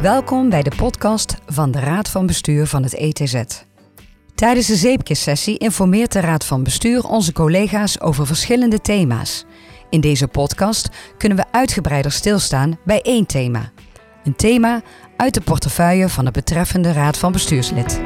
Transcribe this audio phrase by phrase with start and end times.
[0.00, 3.42] Welkom bij de podcast van de Raad van Bestuur van het ETZ.
[4.34, 9.44] Tijdens de zeepkissessie informeert de Raad van Bestuur onze collega's over verschillende thema's.
[9.90, 13.70] In deze podcast kunnen we uitgebreider stilstaan bij één thema.
[14.24, 14.82] Een thema
[15.16, 18.00] uit de portefeuille van het betreffende Raad van Bestuurslid.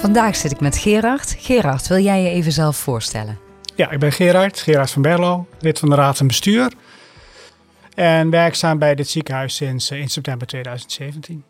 [0.00, 1.36] Vandaag zit ik met Gerard.
[1.38, 3.43] Gerard, wil jij je even zelf voorstellen?
[3.76, 6.72] Ja, ik ben Gerard, Gerard van Berlo, lid van de Raad van Bestuur.
[7.94, 11.44] En werkzaam bij dit ziekenhuis sinds uh, in september 2017.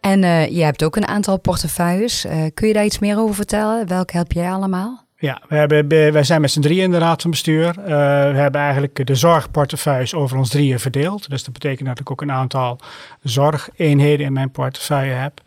[0.00, 2.24] En uh, je hebt ook een aantal portefeuilles.
[2.24, 3.88] Uh, kun je daar iets meer over vertellen?
[3.88, 5.05] Welke help jij allemaal?
[5.18, 7.66] Ja, we hebben, wij zijn met z'n drieën in de Raad van Bestuur.
[7.78, 11.30] Uh, we hebben eigenlijk de zorgportefeuilles over ons drieën verdeeld.
[11.30, 12.78] Dus dat betekent dat ik ook een aantal
[13.22, 15.40] zorgeenheden in mijn portefeuille heb.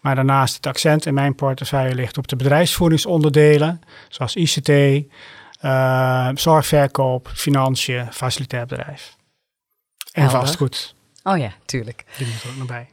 [0.00, 7.30] Maar daarnaast het accent in mijn portefeuille ligt op de bedrijfsvoeringsonderdelen, zoals ICT, uh, zorgverkoop,
[7.34, 9.16] financiën, facilitair bedrijf.
[10.12, 10.40] En Helder.
[10.40, 10.94] vastgoed.
[11.22, 12.04] Oh ja, tuurlijk.
[12.16, 12.88] Die moet er ook nog bij.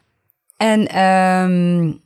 [0.58, 2.02] En um,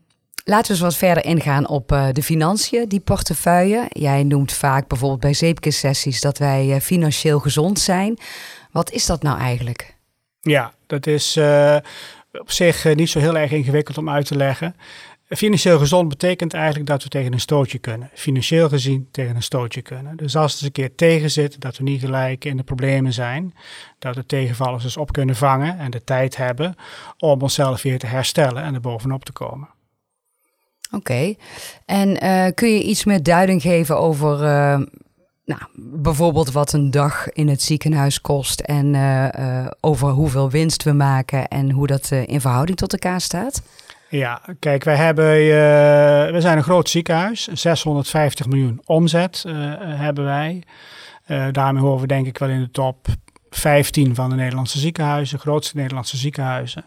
[0.47, 3.85] laten we eens wat verder ingaan op uh, de financiën, die portefeuille.
[3.89, 8.17] Jij noemt vaak bijvoorbeeld bij zeepkissessies dat wij uh, financieel gezond zijn.
[8.71, 9.95] Wat is dat nou eigenlijk?
[10.41, 11.77] Ja, dat is uh,
[12.31, 14.75] op zich niet zo heel erg ingewikkeld om uit te leggen.
[15.29, 18.09] Financieel gezond betekent eigenlijk dat we tegen een stootje kunnen.
[18.13, 20.17] Financieel gezien tegen een stootje kunnen.
[20.17, 23.13] Dus als het eens een keer tegen zit, dat we niet gelijk in de problemen
[23.13, 23.53] zijn.
[23.99, 26.75] Dat we tegenvallers dus op kunnen vangen en de tijd hebben
[27.17, 29.69] om onszelf weer te herstellen en er bovenop te komen.
[30.91, 31.35] Oké,
[31.85, 34.79] en uh, kun je iets meer duiding geven over uh,
[35.45, 40.91] nou, bijvoorbeeld wat een dag in het ziekenhuis kost en uh, over hoeveel winst we
[40.91, 43.61] maken en hoe dat in verhouding tot elkaar staat?
[44.09, 45.25] Ja, kijk, wij hebben,
[46.33, 49.43] we zijn een groot ziekenhuis, 650 miljoen omzet
[49.79, 50.63] hebben wij.
[51.51, 53.07] daarmee horen we denk ik wel in de top
[53.49, 56.85] 15 van de Nederlandse ziekenhuizen, grootste Nederlandse ziekenhuizen.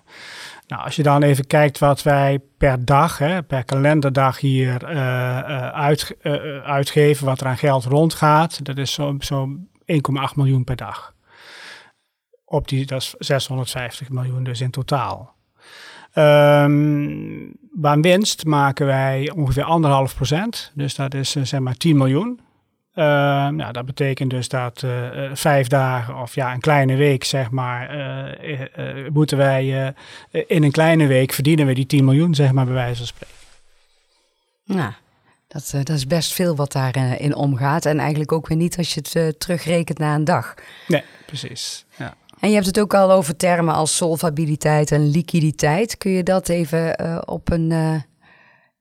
[0.70, 5.68] Nou, als je dan even kijkt wat wij per dag, hè, per kalenderdag hier uh,
[5.68, 10.76] uit, uh, uitgeven, wat er aan geld rondgaat, dat is zo'n zo 1,8 miljoen per
[10.76, 11.14] dag.
[12.44, 15.34] Op die, dat is 650 miljoen dus in totaal.
[16.14, 17.52] Um,
[18.00, 22.40] winst maken wij ongeveer anderhalf procent, dus dat is zeg maar 10 miljoen.
[22.94, 23.04] Uh,
[23.48, 27.96] nou, dat betekent dus dat uh, vijf dagen of ja, een kleine week, zeg maar,
[27.96, 29.94] uh, moeten wij
[30.46, 33.36] in een kleine week verdienen we die 10 miljoen, zeg maar, bij wijze van spreken.
[34.64, 34.92] Nou,
[35.48, 37.84] dat, dat is best veel wat daarin in omgaat.
[37.84, 40.54] En eigenlijk ook weer niet als je het terugrekent na een dag.
[40.86, 41.84] Nee, precies.
[41.96, 42.14] Ja.
[42.40, 45.98] En je hebt het ook al over termen als solvabiliteit en liquiditeit.
[45.98, 48.04] Kun je dat even op een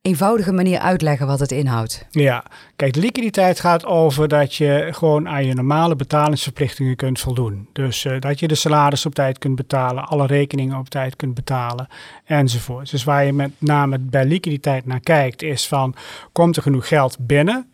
[0.01, 2.05] eenvoudige manier uitleggen wat het inhoudt?
[2.09, 2.43] Ja,
[2.75, 7.67] kijk, liquiditeit gaat over dat je gewoon aan je normale betalingsverplichtingen kunt voldoen.
[7.73, 11.33] Dus uh, dat je de salaris op tijd kunt betalen, alle rekeningen op tijd kunt
[11.33, 11.87] betalen
[12.25, 12.91] enzovoort.
[12.91, 15.95] Dus waar je met name bij liquiditeit naar kijkt is van,
[16.31, 17.67] komt er genoeg geld binnen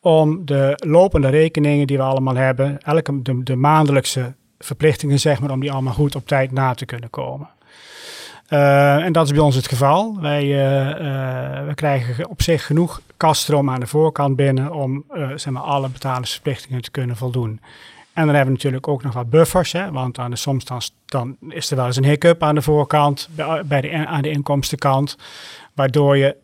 [0.00, 5.60] om de lopende rekeningen die we allemaal hebben, elke de maandelijkse verplichtingen zeg maar, om
[5.60, 7.48] die allemaal goed op tijd na te kunnen komen.
[8.50, 10.20] Uh, en dat is bij ons het geval.
[10.20, 15.52] Wij uh, uh, we krijgen op zich genoeg kaststroom aan de voorkant binnen om zeg
[15.52, 17.60] maar alle betalingsverplichtingen te kunnen voldoen.
[18.12, 20.64] En dan hebben we natuurlijk ook nog wat buffers, hè, want aan de, soms
[21.06, 23.28] dan is er wel eens een hiccup aan de voorkant,
[23.64, 25.16] bij de, aan de inkomstenkant,
[25.74, 26.36] waardoor je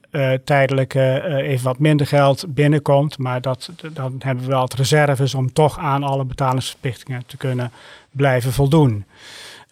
[0.45, 3.19] tijdelijk even wat minder geld binnenkomt.
[3.19, 7.73] Maar dat, dan hebben we wel het reserves om toch aan alle betalingsverplichtingen te kunnen
[8.11, 9.05] blijven voldoen.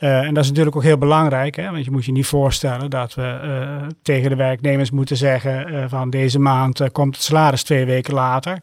[0.05, 1.71] Uh, en dat is natuurlijk ook heel belangrijk, hè?
[1.71, 5.85] want je moet je niet voorstellen dat we uh, tegen de werknemers moeten zeggen uh,
[5.89, 8.59] van deze maand komt het salaris twee weken later,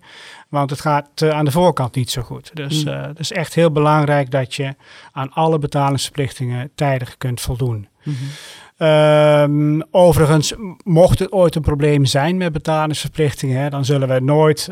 [0.49, 2.51] want het gaat aan de voorkant niet zo goed.
[2.53, 2.91] Dus mm.
[2.91, 4.75] het is echt heel belangrijk dat je
[5.11, 7.87] aan alle betalingsverplichtingen tijdig kunt voldoen.
[8.03, 8.15] Mm
[8.77, 8.87] -hmm.
[8.87, 10.53] um, overigens,
[10.83, 14.67] mocht het ooit een probleem zijn met betalingsverplichtingen, hè, dan zullen we nooit,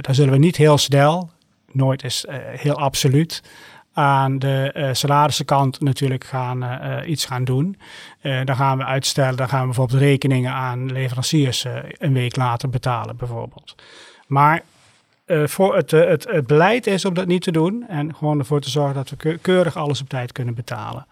[0.00, 1.30] dan zullen we niet heel snel,
[1.72, 2.24] nooit is
[2.56, 3.42] heel absoluut,
[3.98, 7.78] aan de uh, salarisenkant natuurlijk gaan, uh, iets gaan doen.
[8.22, 11.66] Uh, dan gaan we uitstellen, dan gaan we bijvoorbeeld rekeningen aan leveranciers
[11.98, 13.74] een week later betalen bijvoorbeeld.
[14.26, 14.62] Maar
[15.26, 18.70] voor het, het, het, beleid is om dat niet te doen en gewoon ervoor te
[18.70, 21.06] zorgen dat we keurig alles op tijd kunnen betalen.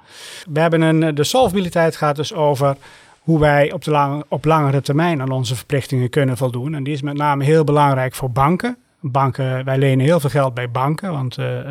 [0.53, 2.77] We hebben een, de solvabiliteit gaat dus over
[3.21, 6.75] hoe wij op, de lang, op langere termijn aan onze verplichtingen kunnen voldoen.
[6.75, 8.77] En die is met name heel belangrijk voor banken.
[9.01, 11.63] Banken, wij lenen heel veel geld bij banken, want uh, uh,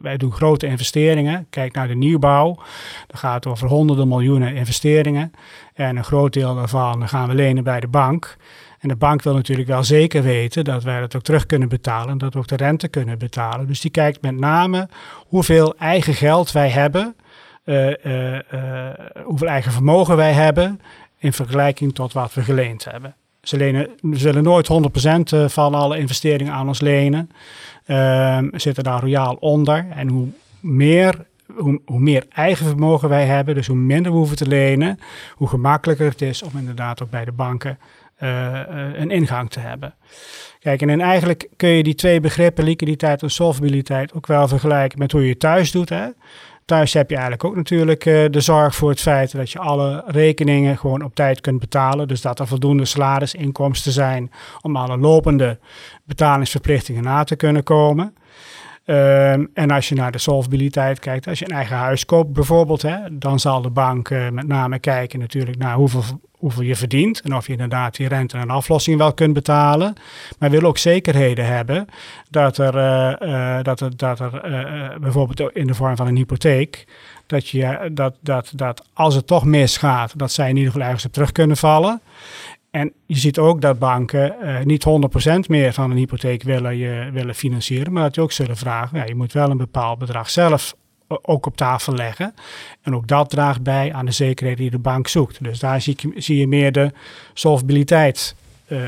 [0.00, 1.46] wij doen grote investeringen.
[1.50, 2.58] Kijk naar de nieuwbouw,
[3.06, 5.32] dat gaat over honderden miljoenen investeringen.
[5.74, 8.36] En een groot deel daarvan gaan we lenen bij de bank.
[8.78, 12.08] En de bank wil natuurlijk wel zeker weten dat wij dat ook terug kunnen betalen.
[12.08, 13.66] En dat we ook de rente kunnen betalen.
[13.66, 14.88] Dus die kijkt met name
[15.28, 17.16] hoeveel eigen geld wij hebben.
[17.64, 17.92] Uh,
[19.24, 20.80] hoeveel eigen vermogen wij hebben
[21.18, 23.14] in vergelijking tot wat we geleend hebben.
[23.42, 27.30] Ze, lenen, zullen nooit 100% van alle investeringen aan ons lenen.
[27.86, 29.86] Uh, zitten daar royaal onder.
[29.90, 30.28] En hoe
[30.60, 34.98] meer hoe, hoe, meer eigen vermogen wij hebben, dus hoe minder we hoeven te lenen,
[35.34, 37.78] hoe gemakkelijker het is om inderdaad ook bij de banken
[38.22, 38.60] uh,
[38.94, 39.94] een ingang te hebben.
[40.60, 45.12] Kijk, en eigenlijk kun je die twee begrippen, liquiditeit en solvabiliteit, ook wel vergelijken met
[45.12, 45.88] hoe je thuis doet.
[45.88, 46.06] Hè?
[46.72, 50.02] Thuis heb je eigenlijk ook natuurlijk uh, de zorg voor het feit dat je alle
[50.06, 52.08] rekeningen gewoon op tijd kunt betalen.
[52.08, 54.30] Dus dat er voldoende salarisinkomsten zijn
[54.60, 55.58] om alle lopende
[56.04, 58.14] betalingsverplichtingen na te kunnen komen.
[58.86, 62.82] Um, en als je naar de solvabiliteit kijkt, als je een eigen huis koopt bijvoorbeeld,
[62.82, 66.02] hè, dan zal de bank uh, met name kijken natuurlijk naar hoeveel,
[66.32, 69.94] hoeveel je verdient en of je inderdaad die rente en aflossing wel kunt betalen.
[70.38, 71.86] Maar wil ook zekerheden hebben
[72.30, 74.30] dat er, uh, uh, dat er, dat er
[75.00, 76.86] bijvoorbeeld in de vorm van een hypotheek,
[77.26, 81.06] dat, je, dat, dat, dat als het toch misgaat, dat zij in ieder geval ergens
[81.06, 82.00] op terug kunnen vallen.
[82.72, 84.86] En je ziet ook dat banken uh, niet
[85.44, 88.98] 100% meer van een hypotheek willen, je, willen financieren, maar dat je ook zullen vragen,
[88.98, 90.74] ja, je moet wel een bepaald bedrag zelf
[91.22, 92.34] ook op tafel leggen.
[92.82, 95.44] En ook dat draagt bij aan de zekerheid die de bank zoekt.
[95.44, 96.92] Dus daar zie, je, zie je meer de
[97.34, 98.34] solvabiliteit
[98.68, 98.80] uh,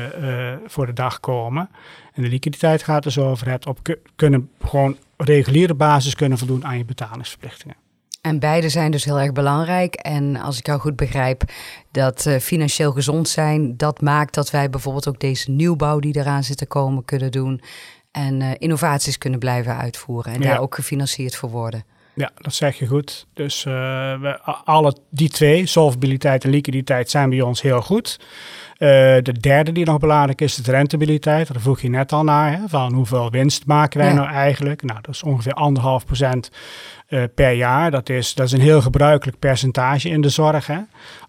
[0.65, 1.69] voor de dag komen.
[2.13, 3.79] En de liquiditeit gaat dus over het op
[4.15, 7.75] kunnen gewoon reguliere basis kunnen voldoen aan je betalingsverplichtingen.
[8.25, 9.93] En beide zijn dus heel erg belangrijk.
[9.95, 11.43] En als ik jou goed begrijp,
[11.91, 16.43] dat uh, financieel gezond zijn, dat maakt dat wij bijvoorbeeld ook deze nieuwbouw die eraan
[16.43, 17.61] zit te komen kunnen doen.
[18.11, 20.47] En uh, innovaties kunnen blijven uitvoeren en ja.
[20.47, 21.83] daar ook gefinancierd voor worden.
[22.15, 23.27] Ja, dat zeg je goed.
[23.33, 23.73] Dus uh,
[24.19, 28.19] we, alle die twee, solvabiliteit en liquiditeit, zijn bij ons heel goed.
[28.19, 28.89] Uh,
[29.21, 31.47] de derde die nog belangrijk is, is de rentabiliteit.
[31.47, 34.13] Daar vroeg je net al naar, hè, van hoeveel winst maken wij ja.
[34.13, 34.83] nou eigenlijk?
[34.83, 36.51] Nou, dat is ongeveer anderhalf procent
[37.09, 37.91] uh, per jaar.
[37.91, 40.67] Dat is, dat is een heel gebruikelijk percentage in de zorg.
[40.67, 40.79] Hè?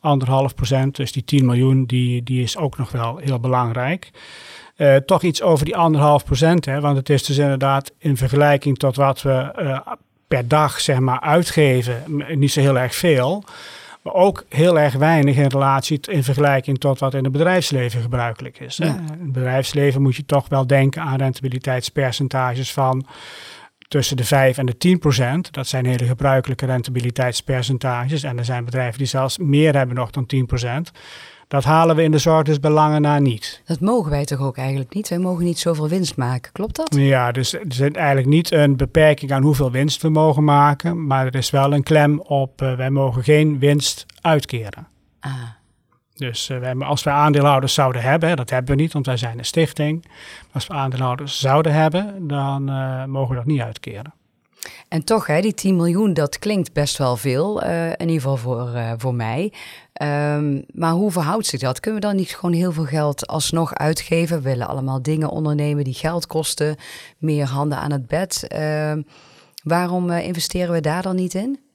[0.00, 4.10] Anderhalf procent, dus die 10 miljoen, die, die is ook nog wel heel belangrijk.
[4.76, 6.80] Uh, toch iets over die anderhalf procent, hè?
[6.80, 9.78] want het is dus inderdaad in vergelijking tot wat we uh,
[10.28, 12.02] per dag zeg maar uitgeven,
[12.34, 13.44] niet zo heel erg veel.
[14.02, 18.61] Maar ook heel erg weinig in relatie in vergelijking tot wat in het bedrijfsleven gebruikelijk
[18.61, 18.76] is.
[18.76, 18.87] Ja.
[18.87, 23.06] In het bedrijfsleven moet je toch wel denken aan rentabiliteitspercentages van
[23.88, 25.52] tussen de 5 en de 10 procent.
[25.52, 28.22] Dat zijn hele gebruikelijke rentabiliteitspercentages.
[28.22, 30.93] En er zijn bedrijven die zelfs meer hebben nog dan 10 procent.
[31.48, 33.62] Dat halen we in de zorg dus belangen na niet.
[33.64, 35.08] Dat mogen wij toch ook eigenlijk niet?
[35.08, 36.94] Wij mogen niet zoveel winst maken, klopt dat?
[36.94, 41.06] Ja, dus er is eigenlijk niet een beperking aan hoeveel winst we mogen maken.
[41.06, 44.87] Maar er is wel een klem op, uh, wij mogen geen winst uitkeren.
[45.20, 45.32] Ah.
[46.14, 49.38] Dus uh, wij, als wij aandeelhouders zouden hebben, dat hebben we niet, want wij zijn
[49.38, 50.04] een stichting.
[50.04, 54.14] Maar als we aandeelhouders zouden hebben, dan uh, mogen we dat niet uitkeren.
[54.88, 58.36] En toch, hè, die 10 miljoen, dat klinkt best wel veel, uh, in ieder geval
[58.36, 59.52] voor, voor mij.
[60.02, 61.80] Um, maar hoe verhoudt zich dat?
[61.80, 64.36] Kunnen we dan niet gewoon heel veel geld alsnog uitgeven?
[64.36, 66.76] We willen allemaal dingen ondernemen die geld kosten,
[67.18, 68.46] meer handen aan het bed.
[68.56, 68.92] Uh,
[69.62, 71.65] waarom investeren we daar dan niet in?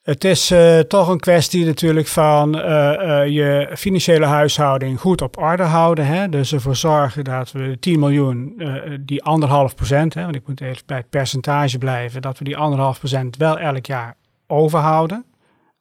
[0.00, 5.38] Het is uh, toch een kwestie natuurlijk van uh, uh, je financiële huishouding goed op
[5.38, 6.06] orde houden.
[6.06, 6.28] Hè?
[6.28, 8.62] Dus ervoor zorgen dat we 10 miljoen,
[9.00, 12.56] die anderhalf procent, hè, want ik moet even bij het percentage blijven, dat we die
[12.56, 15.24] anderhalf procent wel elk jaar overhouden.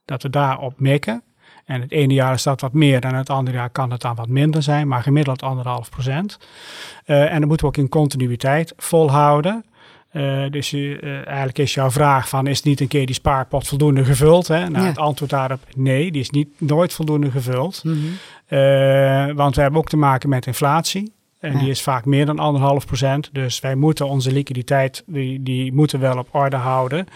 [0.06, 1.24] Dat we daarop mikken.
[1.66, 4.16] En het ene jaar is dat wat meer en het andere jaar kan het dan
[4.16, 6.38] wat minder zijn, maar gemiddeld anderhalf procent.
[7.06, 9.66] en dan moeten we ook in continuïteit volhouden.
[10.14, 14.06] Uh, dus uh, eigenlijk is jouw vraag van is niet een keer die spaarpot voldoende
[14.06, 14.48] gevuld?
[14.48, 14.70] Hè?
[14.70, 14.90] Nou, ja.
[14.90, 17.84] het antwoord daarop nee, die is niet nooit voldoende gevuld.
[17.84, 18.58] Mm -hmm.
[18.58, 21.14] uh, want we hebben ook te maken met inflatie.
[21.40, 21.60] En ja.
[21.60, 23.30] die is vaak meer dan anderhalf procent.
[23.34, 27.08] Dus wij moeten onze liquiditeit, die, die moeten wel op orde houden.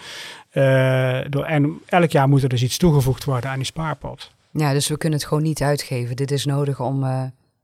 [1.30, 4.30] door, en elk jaar moet er dus iets toegevoegd worden aan die spaarpot.
[4.50, 6.16] Ja, dus we kunnen het gewoon niet uitgeven.
[6.16, 7.04] Dit is nodig om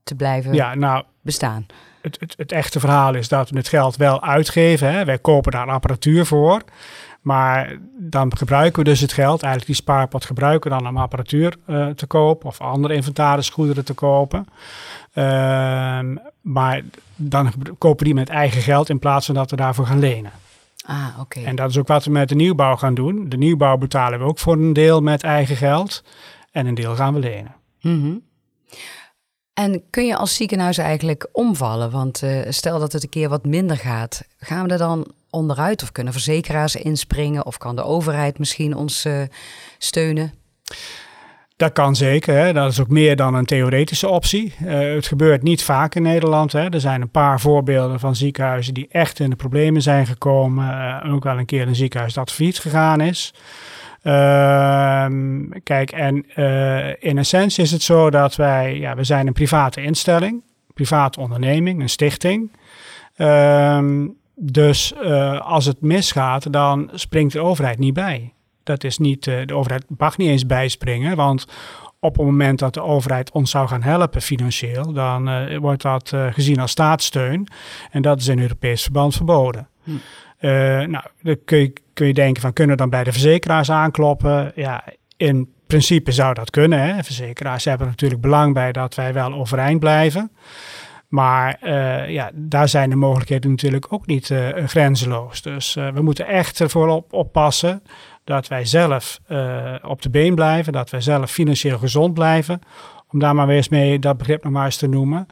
[0.03, 1.65] te blijven ja, nou, bestaan
[2.01, 4.91] het, het, het, echte verhaal is dat we het geld wel uitgeven.
[4.91, 5.05] Hè.
[5.05, 6.61] Wij kopen daar apparatuur voor.
[7.21, 11.57] Maar dan gebruiken we dus het geld, eigenlijk die spaarpot gebruiken we dan om apparatuur
[11.67, 14.45] uh, te kopen of andere inventarisgoederen te kopen.
[15.13, 15.23] Uh,
[16.41, 16.81] maar
[17.15, 20.31] dan kopen we die met eigen geld in plaats van dat we daarvoor gaan lenen.
[20.85, 21.21] Ah, oké.
[21.21, 21.43] Okay.
[21.43, 23.29] En dat is ook wat we met de nieuwbouw gaan doen.
[23.29, 26.03] De nieuwbouw betalen we ook voor een deel met eigen geld
[26.51, 27.55] en een deel gaan we lenen.
[27.81, 28.21] Mm -hmm.
[29.53, 31.91] En kun je als ziekenhuis eigenlijk omvallen?
[31.91, 35.83] Want uh, stel dat het een keer wat minder gaat, gaan we er dan onderuit
[35.83, 39.21] of kunnen verzekeraars inspringen of kan de overheid misschien ons uh,
[39.77, 40.33] steunen?
[41.55, 42.35] Dat kan zeker.
[42.35, 42.53] Hè.
[42.53, 44.53] Dat is ook meer dan een theoretische optie.
[44.63, 46.51] Uh, het gebeurt niet vaak in Nederland.
[46.51, 46.69] Hè.
[46.69, 51.03] Er zijn een paar voorbeelden van ziekenhuizen die echt in de problemen zijn gekomen.
[51.03, 53.33] Ook wel een keer een ziekenhuis dat failliet gegaan is.
[54.03, 55.05] Uh,
[55.63, 59.81] kijk, en uh, in essentie is het zo dat wij, ja, we zijn een private
[59.81, 60.41] instelling,
[60.73, 62.51] private onderneming, een stichting.
[63.15, 64.93] Ehm, dus
[65.39, 68.33] als het misgaat, dan springt de overheid niet bij.
[68.63, 71.47] Dat is niet, uh, de overheid mag niet eens bijspringen, want
[71.99, 76.11] op het moment dat de overheid ons zou gaan helpen financieel, dan uh, wordt dat
[76.13, 77.47] uh, gezien als staatssteun.
[77.91, 79.67] En dat is in Europees verband verboden.
[79.83, 79.91] Hm.
[80.89, 84.51] nou, dan kun je, kun je denken van kunnen we dan bij de verzekeraars aankloppen?
[84.55, 84.83] Ja,
[85.17, 86.79] in principe zou dat kunnen.
[86.79, 87.03] Hè?
[87.03, 90.31] Verzekeraars hebben natuurlijk belang bij dat wij wel overeind blijven.
[91.07, 95.41] Maar uh, ja, daar zijn de mogelijkheden natuurlijk ook niet uh, grenzeloos.
[95.41, 97.83] Dus uh, we moeten echt ervoor op, oppassen
[98.23, 99.19] dat wij zelf
[99.81, 102.59] op de been blijven, dat wij zelf financieel gezond blijven.
[103.07, 105.27] Om daar maar weer eens mee dat begrip nog maar eens te noemen.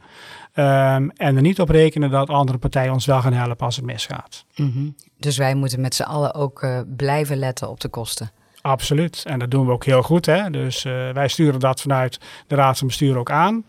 [0.54, 3.84] Um, en er niet op rekenen dat andere partijen ons wel gaan helpen als het
[3.84, 4.44] misgaat.
[4.56, 4.94] Mm -hmm.
[5.18, 8.30] Dus wij moeten met z'n allen ook uh, blijven letten op de kosten.
[8.60, 9.22] Absoluut.
[9.26, 10.26] En dat doen we ook heel goed.
[10.26, 10.50] Hè?
[10.50, 13.64] Dus uh, wij sturen dat vanuit de Raad van Bestuur ook aan.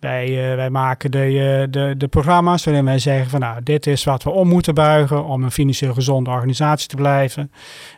[0.00, 3.86] Wij, uh, wij maken de, uh, de, de programma's waarin wij zeggen van nou, dit
[3.86, 7.52] is wat we om moeten buigen om een financieel gezonde organisatie te blijven.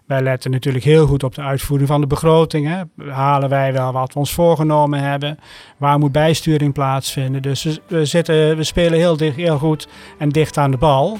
[0.06, 2.66] Wij letten natuurlijk heel goed op de uitvoering van de begroting.
[2.66, 3.10] Hè.
[3.12, 5.38] Halen wij wel wat we ons voorgenomen hebben?
[5.76, 7.42] Waar moet bijsturing plaatsvinden?
[7.42, 9.88] Dus we, we zitten, we spelen heel, dicht, heel goed
[10.18, 11.18] en dicht aan de bal.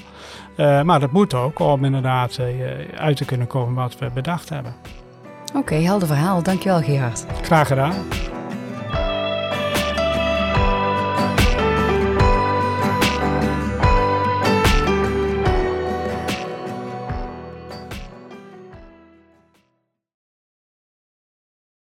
[0.57, 2.41] Uh, maar dat moet ook om inderdaad
[2.97, 4.75] uit te kunnen komen wat we bedacht hebben.
[5.49, 6.43] Oké, okay, helder verhaal.
[6.43, 7.27] Dankjewel Gerard.
[7.43, 7.95] Graag gedaan.